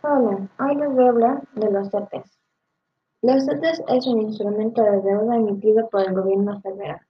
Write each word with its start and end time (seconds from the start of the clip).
Hola, 0.00 0.48
hoy 0.60 0.76
les 0.76 0.94
voy 0.94 1.04
a 1.06 1.08
hablar 1.08 1.42
de 1.54 1.72
los 1.72 1.90
CETES. 1.90 2.38
Los 3.20 3.44
CETES 3.46 3.82
es 3.88 4.06
un 4.06 4.22
instrumento 4.22 4.80
de 4.80 5.02
deuda 5.02 5.34
emitido 5.34 5.88
por 5.88 6.02
el 6.02 6.14
gobierno 6.14 6.60
federal. 6.60 7.00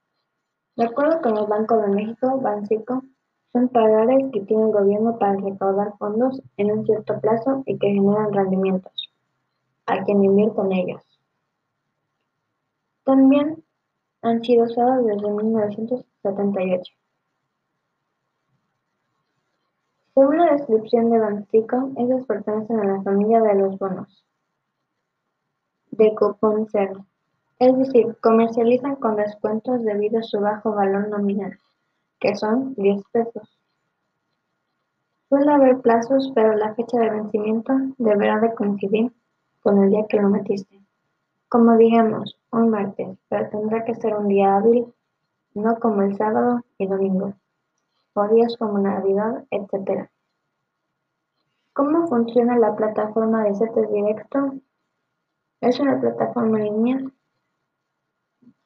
De 0.75 0.85
acuerdo 0.87 1.21
con 1.21 1.37
el 1.37 1.47
Banco 1.47 1.77
de 1.77 1.89
México, 1.89 2.41
Bancico, 2.41 3.03
son 3.53 3.69
pagares 3.69 4.31
que 4.33 4.41
tiene 4.41 4.63
el 4.63 4.73
gobierno 4.73 5.19
para 5.19 5.37
recaudar 5.37 5.99
fondos 5.99 6.41
en 6.57 6.73
un 6.73 6.87
cierto 6.87 7.21
plazo 7.21 7.63
y 7.67 7.79
que 7.79 7.89
generan 7.89 8.33
rendimientos 8.33 9.13
a 9.85 10.03
quien 10.05 10.25
invierte 10.25 10.59
en 10.63 10.73
ellos. 10.73 11.21
También 13.05 13.63
han 14.23 14.43
sido 14.43 14.65
usados 14.65 15.05
desde 15.05 15.31
1978. 15.31 16.93
Según 20.19 20.39
la 20.39 20.53
descripción 20.53 21.11
de 21.11 21.21
Bancico, 21.21 21.93
ellos 21.97 22.27
pertenecen 22.27 22.81
a 22.81 22.97
la 22.97 23.03
familia 23.03 23.41
de 23.41 23.55
los 23.55 23.79
bonos 23.79 24.27
de 25.93 26.13
cupón 26.17 26.67
cero, 26.73 27.07
es 27.61 27.79
decir, 27.79 28.17
comercializan 28.21 28.97
con 28.97 29.15
descuentos 29.15 29.85
debido 29.85 30.19
a 30.19 30.25
su 30.25 30.41
bajo 30.41 30.73
valor 30.73 31.09
nominal, 31.09 31.57
que 32.19 32.35
son 32.35 32.75
10 32.75 33.01
pesos. 33.13 33.61
Suele 35.29 35.53
haber 35.53 35.79
plazos, 35.83 36.33
pero 36.35 36.53
la 36.55 36.75
fecha 36.75 36.99
de 36.99 37.11
vencimiento 37.11 37.75
deberá 37.99 38.41
de 38.41 38.55
coincidir 38.55 39.13
con 39.63 39.81
el 39.81 39.91
día 39.91 40.07
que 40.09 40.21
lo 40.21 40.31
metiste. 40.31 40.81
Como 41.49 41.77
digamos, 41.77 42.37
un 42.51 42.71
martes, 42.71 43.17
pero 43.29 43.51
tendrá 43.51 43.85
que 43.85 43.95
ser 43.95 44.17
un 44.17 44.27
día 44.27 44.57
hábil, 44.57 44.93
no 45.55 45.79
como 45.79 46.03
el 46.03 46.17
sábado 46.17 46.63
y 46.77 46.89
domingo 46.89 47.35
como 48.59 48.79
Navidad, 48.79 49.45
etc. 49.51 50.11
¿Cómo 51.73 52.09
funciona 52.09 52.59
la 52.59 52.75
plataforma 52.75 53.45
de 53.45 53.55
CETES 53.55 53.91
Directo? 53.93 54.55
Es 55.61 55.79
una 55.79 56.01
plataforma 56.01 56.59
en 56.59 56.65
línea 56.65 57.13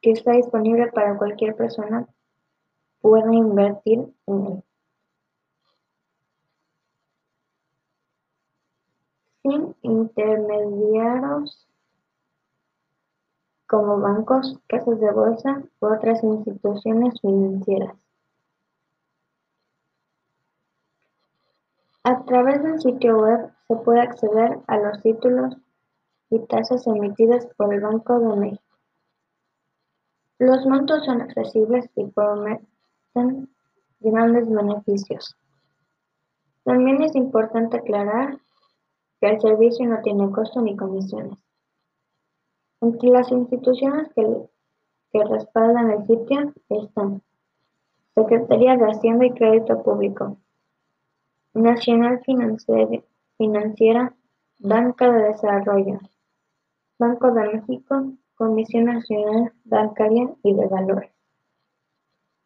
que 0.01 0.13
está 0.13 0.33
disponible 0.33 0.91
para 0.93 1.19
cualquier 1.19 1.55
persona 1.55 2.07
pueda 3.01 3.33
invertir 3.33 4.13
en 4.27 4.47
él. 4.47 4.65
Sin 9.43 9.77
intermediarios 9.83 11.69
como 13.67 13.99
bancos, 13.99 14.59
casas 14.67 15.01
de 15.01 15.11
bolsa 15.11 15.63
u 15.81 15.87
otras 15.87 16.23
instituciones 16.23 17.21
financieras. 17.21 18.02
A 22.05 22.25
través 22.25 22.61
del 22.65 22.81
sitio 22.81 23.17
web 23.17 23.53
se 23.69 23.77
puede 23.77 24.01
acceder 24.01 24.59
a 24.67 24.77
los 24.77 25.01
títulos 25.03 25.57
y 26.31 26.41
tasas 26.47 26.85
emitidas 26.89 27.47
por 27.57 27.73
el 27.73 27.81
Banco 27.81 28.19
de 28.19 28.37
México. 28.37 28.79
Los 30.41 30.67
montos 30.67 31.05
son 31.05 31.21
accesibles 31.21 31.89
y 31.95 32.07
prometen 32.07 33.49
grandes 34.01 34.51
beneficios. 34.51 35.37
También 36.65 37.03
es 37.03 37.15
importante 37.15 37.77
aclarar 37.77 38.37
que 39.21 39.29
el 39.29 39.41
servicio 39.41 39.87
no 39.87 40.01
tiene 40.03 40.29
costo 40.33 40.61
ni 40.61 40.75
comisiones. 40.75 41.39
Entre 42.81 43.11
las 43.11 43.31
instituciones 43.31 44.09
que, 44.17 44.27
que 45.13 45.25
respaldan 45.25 45.93
el 45.93 46.07
sitio 46.09 46.53
están 46.69 47.23
Secretaría 48.17 48.77
de 48.77 48.91
Hacienda 48.91 49.25
y 49.27 49.31
Crédito 49.31 49.81
Público, 49.85 50.39
Nacional 51.55 52.21
Financiera, 53.37 54.15
Banca 54.59 55.13
de 55.13 55.23
Desarrollo, 55.29 56.01
Banco 56.99 57.33
de 57.33 57.49
México, 57.55 58.13
Comisión 58.35 58.87
Nacional 58.87 59.53
Bancaria 59.65 60.35
y 60.43 60.55
de 60.55 60.67
Valores. 60.67 61.13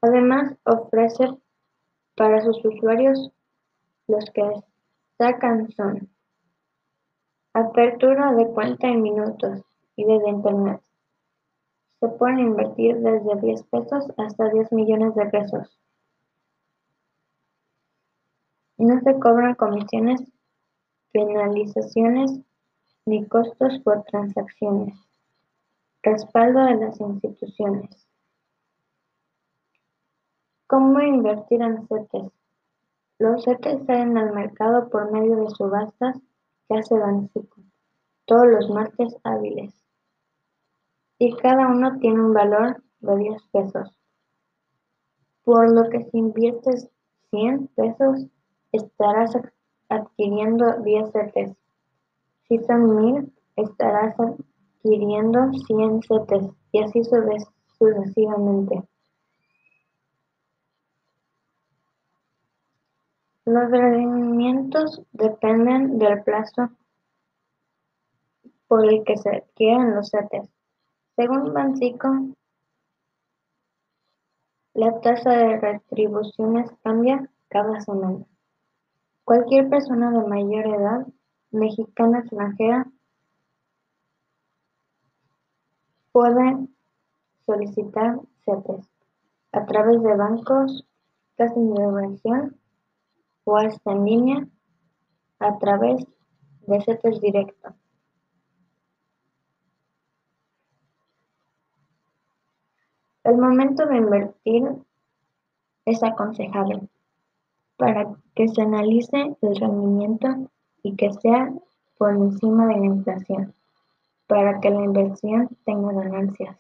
Además, 0.03 0.57
ofrece 0.65 1.29
para 2.17 2.43
sus 2.43 2.65
usuarios 2.65 3.31
los 4.09 4.25
que 4.31 4.43
destacan 5.19 5.71
son 5.73 6.09
apertura 7.53 8.33
de 8.35 8.47
cuenta 8.49 8.89
en 8.89 9.03
minutos 9.03 9.63
y 9.97 10.05
desde 10.05 10.29
Internet. 10.29 10.81
Se 12.01 12.09
pueden 12.09 12.41
invertir 12.41 12.97
desde 12.99 13.41
10 13.41 13.63
pesos 13.65 14.13
hasta 14.19 14.49
10 14.51 14.73
millones 14.73 15.15
de 15.15 15.27
pesos. 15.27 15.79
No 18.87 19.01
se 19.01 19.19
cobran 19.19 19.57
comisiones, 19.57 20.23
penalizaciones 21.13 22.39
ni 23.05 23.27
costos 23.27 23.81
por 23.81 24.05
transacciones. 24.05 24.97
Respaldo 26.05 26.61
de 26.67 26.77
las 26.77 27.01
instituciones. 27.01 28.09
¿Cómo 30.69 31.01
invertir 31.01 31.63
en 31.63 31.85
CETES? 31.89 32.31
Los 33.19 33.43
CETES 33.43 33.87
salen 33.87 34.17
al 34.19 34.33
mercado 34.33 34.89
por 34.89 35.11
medio 35.11 35.35
de 35.35 35.51
subastas 35.51 36.23
que 36.69 36.77
hace 36.77 36.97
Bancico 36.97 37.61
todos 38.25 38.47
los 38.47 38.71
martes 38.71 39.17
hábiles. 39.25 39.75
Y 41.19 41.35
cada 41.39 41.67
uno 41.67 41.99
tiene 41.99 42.21
un 42.21 42.33
valor 42.33 42.85
de 43.01 43.17
10 43.17 43.43
pesos. 43.51 43.99
Por 45.43 45.73
lo 45.73 45.91
que 45.91 46.05
si 46.05 46.19
inviertes 46.19 46.89
100 47.31 47.67
pesos, 47.75 48.29
estarás 48.77 49.37
adquiriendo 49.89 50.81
10 50.83 51.13
CETES. 51.13 51.57
Si 52.49 52.59
son 52.59 52.97
1000, 52.97 53.33
estarás 53.57 54.15
adquiriendo 54.19 55.53
100 55.67 56.03
CETES 56.03 56.51
y 56.73 56.83
así 56.83 57.03
sucesivamente. 57.79 58.83
Los 63.45 63.71
rendimientos 63.71 65.03
dependen 65.13 65.99
del 65.99 66.23
plazo 66.25 66.71
por 68.67 68.85
el 68.85 69.05
que 69.05 69.17
se 69.17 69.37
adquieren 69.37 69.95
los 69.95 70.11
CETES. 70.11 70.49
Según 71.15 71.55
Bancico, 71.55 72.09
la 74.75 75.01
tasa 75.01 75.31
de 75.31 75.59
retribuciones 75.59 76.71
cambia 76.83 77.31
cada 77.49 77.81
semana. 77.81 78.27
Cualquier 79.27 79.69
persona 79.69 80.13
de 80.13 80.25
mayor 80.25 80.67
edad, 80.67 81.05
mexicana 81.51 82.21
extranjera, 82.21 82.87
puede 86.13 86.69
solicitar 87.45 88.21
CETES 88.45 88.89
a 89.51 89.67
través 89.67 90.01
de 90.01 90.15
bancos, 90.15 90.87
casas 91.35 91.57
de 91.57 91.61
inversión 91.61 92.57
o 93.43 93.57
hasta 93.57 93.91
en 93.91 94.05
línea 94.05 94.49
a 95.41 95.59
través 95.59 96.07
de 96.69 96.81
CETES 96.83 97.21
directo. 97.21 97.75
El 103.25 103.39
momento 103.39 103.87
de 103.87 103.97
invertir 103.97 104.63
es 105.85 106.01
aconsejable 106.05 106.89
para 107.77 108.17
que 108.35 108.49
se 108.49 108.63
analice 108.63 109.37
el 109.41 109.57
rendimiento 109.57 110.51
y 110.83 110.97
que 110.97 111.13
sea 111.13 111.53
por 111.99 112.15
encima 112.15 112.67
de 112.67 112.79
la 112.79 112.87
inflación, 112.87 113.55
para 114.27 114.61
que 114.61 114.71
la 114.71 114.85
inversión 114.85 115.49
tenga 115.65 115.93
ganancias. 115.93 116.57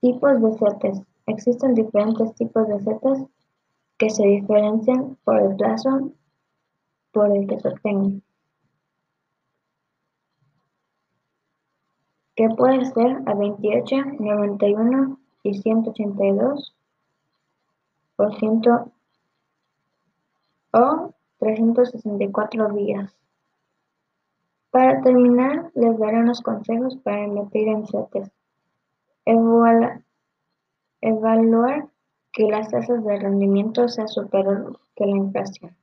Tipos 0.00 0.40
de 0.40 0.58
CETES. 0.58 1.02
Existen 1.26 1.74
diferentes 1.74 2.34
tipos 2.34 2.66
de 2.66 2.80
CETES 2.80 3.26
que 3.98 4.10
se 4.10 4.26
diferencian 4.26 5.16
por 5.24 5.40
el 5.40 5.56
plazo 5.56 6.12
por 7.12 7.36
el 7.36 7.46
que 7.46 7.60
se 7.60 7.68
obtengan. 7.68 8.22
que 12.40 12.48
puede 12.56 12.86
ser 12.86 13.18
a 13.26 13.34
28, 13.34 13.96
91 14.18 15.19
y 15.42 15.54
182 15.54 16.74
por 18.16 18.36
ciento 18.38 18.92
o 20.72 21.14
364 21.38 22.68
días. 22.74 23.16
Para 24.70 25.00
terminar, 25.02 25.70
les 25.74 25.98
daré 25.98 26.18
unos 26.18 26.42
consejos 26.42 26.96
para 26.98 27.24
invertir 27.24 27.68
en 27.68 27.86
CETES. 27.86 28.30
evaluar 31.00 31.88
que 32.32 32.44
las 32.44 32.68
tasas 32.68 33.04
de 33.04 33.18
rendimiento 33.18 33.88
sean 33.88 34.08
superior 34.08 34.78
que 34.94 35.06
la 35.06 35.16
inflación. 35.16 35.76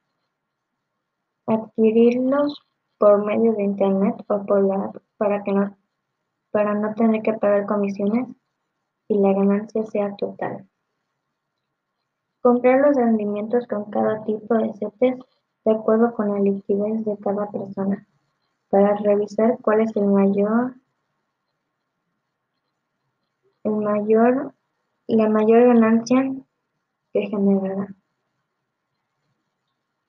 Adquirirlos 1.47 2.61
por 2.97 3.25
medio 3.25 3.53
de 3.53 3.63
Internet 3.63 4.23
o 4.27 4.45
por 4.45 4.63
la 4.63 4.85
app 4.85 4.97
para 5.17 5.43
que 5.43 5.51
no 5.51 5.77
para 6.51 6.73
no 6.73 6.93
tener 6.93 7.21
que 7.21 7.33
pagar 7.33 7.65
comisiones 7.65 8.27
y 9.07 9.17
la 9.19 9.33
ganancia 9.33 9.85
sea 9.85 10.15
total. 10.15 10.67
Comprar 12.41 12.81
los 12.81 12.95
rendimientos 12.95 13.67
con 13.67 13.85
cada 13.91 14.23
tipo 14.23 14.55
de 14.55 14.73
CETES 14.73 15.19
de 15.65 15.71
acuerdo 15.71 16.13
con 16.13 16.29
la 16.29 16.39
liquidez 16.39 17.03
de 17.03 17.17
cada 17.17 17.51
persona, 17.51 18.07
para 18.69 18.95
revisar 18.95 19.57
cuál 19.61 19.81
es 19.81 19.93
el 19.97 20.05
mayor, 20.05 20.75
el 23.63 23.75
mayor, 23.75 24.53
la 25.07 25.27
mayor 25.27 25.67
ganancia 25.67 26.33
que 27.11 27.21
generará. 27.27 27.93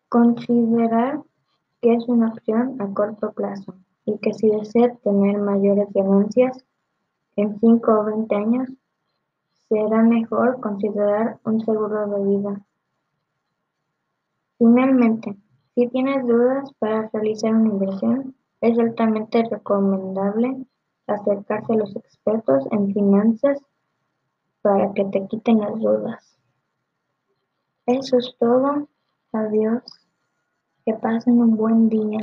Considerar 0.08 1.22
que 1.80 1.94
es 1.94 2.08
una 2.08 2.28
opción 2.28 2.80
a 2.80 2.94
corto 2.94 3.32
plazo 3.32 3.74
y 4.04 4.18
que 4.18 4.32
si 4.32 4.48
desea 4.48 4.94
tener 4.96 5.38
mayores 5.38 5.88
ganancias 5.92 6.64
en 7.36 7.58
5 7.58 7.92
o 7.92 8.04
20 8.04 8.34
años, 8.34 8.68
será 9.68 10.02
mejor 10.02 10.60
considerar 10.60 11.38
un 11.44 11.60
seguro 11.60 12.06
de 12.06 12.24
vida. 12.24 12.66
Finalmente, 14.58 15.36
si 15.74 15.86
tienes 15.88 16.26
dudas 16.26 16.72
para 16.78 17.08
realizar 17.12 17.54
una 17.54 17.68
inversión, 17.68 18.34
es 18.60 18.78
altamente 18.78 19.44
recomendable 19.44 20.66
acercarse 21.06 21.72
a 21.72 21.76
los 21.76 21.94
expertos 21.96 22.66
en 22.70 22.92
finanzas 22.92 23.58
para 24.62 24.92
que 24.92 25.04
te 25.04 25.26
quiten 25.26 25.60
las 25.60 25.78
dudas. 25.78 26.38
Eso 27.86 28.18
es 28.18 28.34
todo. 28.38 28.88
Adiós. 29.32 29.82
Que 30.84 30.94
pasen 30.94 31.40
un 31.40 31.56
buen 31.56 31.88
día. 31.88 32.18